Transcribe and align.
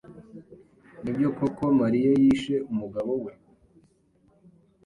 Nibyo 1.03 1.29
koko 1.37 1.63
Mariya 1.81 2.11
yishe 2.21 2.55
umugabo 2.71 3.11
we? 3.23 3.31